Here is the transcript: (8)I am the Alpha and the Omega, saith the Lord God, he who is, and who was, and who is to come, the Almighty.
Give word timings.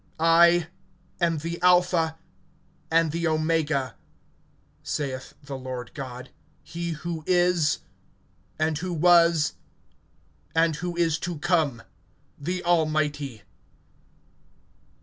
(8)I 0.19 0.65
am 1.19 1.37
the 1.37 1.61
Alpha 1.61 2.17
and 2.89 3.11
the 3.11 3.27
Omega, 3.27 3.93
saith 4.81 5.35
the 5.43 5.55
Lord 5.55 5.93
God, 5.93 6.31
he 6.63 6.93
who 6.93 7.23
is, 7.27 7.81
and 8.57 8.79
who 8.79 8.95
was, 8.95 9.53
and 10.55 10.77
who 10.77 10.95
is 10.97 11.19
to 11.19 11.37
come, 11.37 11.83
the 12.39 12.63
Almighty. 12.63 13.43